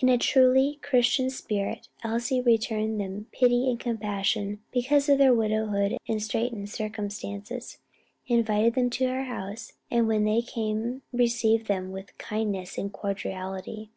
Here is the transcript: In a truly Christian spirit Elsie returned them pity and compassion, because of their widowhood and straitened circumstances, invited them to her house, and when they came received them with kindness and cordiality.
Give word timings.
In 0.00 0.08
a 0.08 0.16
truly 0.16 0.78
Christian 0.80 1.28
spirit 1.28 1.88
Elsie 2.02 2.40
returned 2.40 2.98
them 2.98 3.26
pity 3.30 3.68
and 3.68 3.78
compassion, 3.78 4.62
because 4.72 5.06
of 5.06 5.18
their 5.18 5.34
widowhood 5.34 5.98
and 6.08 6.22
straitened 6.22 6.70
circumstances, 6.70 7.76
invited 8.26 8.72
them 8.74 8.88
to 8.88 9.06
her 9.08 9.24
house, 9.24 9.74
and 9.90 10.08
when 10.08 10.24
they 10.24 10.40
came 10.40 11.02
received 11.12 11.66
them 11.66 11.92
with 11.92 12.16
kindness 12.16 12.78
and 12.78 12.90
cordiality. 12.94 13.90